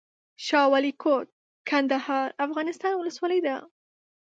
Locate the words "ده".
3.47-3.55